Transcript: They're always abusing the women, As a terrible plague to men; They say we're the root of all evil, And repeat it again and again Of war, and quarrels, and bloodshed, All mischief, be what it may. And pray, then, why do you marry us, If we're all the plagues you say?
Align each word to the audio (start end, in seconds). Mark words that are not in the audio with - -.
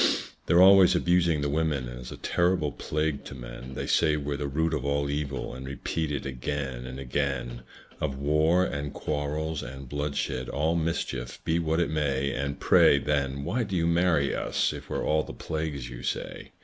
They're 0.47 0.63
always 0.63 0.95
abusing 0.95 1.41
the 1.41 1.47
women, 1.47 1.87
As 1.87 2.11
a 2.11 2.17
terrible 2.17 2.71
plague 2.71 3.23
to 3.25 3.35
men; 3.35 3.75
They 3.75 3.85
say 3.85 4.17
we're 4.17 4.35
the 4.35 4.47
root 4.47 4.73
of 4.73 4.83
all 4.83 5.11
evil, 5.11 5.53
And 5.53 5.63
repeat 5.67 6.11
it 6.11 6.25
again 6.25 6.87
and 6.87 6.99
again 6.99 7.61
Of 7.99 8.17
war, 8.17 8.65
and 8.65 8.93
quarrels, 8.95 9.61
and 9.61 9.87
bloodshed, 9.87 10.49
All 10.49 10.73
mischief, 10.75 11.39
be 11.45 11.59
what 11.59 11.79
it 11.79 11.91
may. 11.91 12.31
And 12.33 12.59
pray, 12.59 12.97
then, 12.97 13.43
why 13.43 13.61
do 13.61 13.75
you 13.75 13.85
marry 13.85 14.33
us, 14.33 14.73
If 14.73 14.89
we're 14.89 15.05
all 15.05 15.21
the 15.21 15.33
plagues 15.33 15.87
you 15.87 16.01
say? 16.01 16.49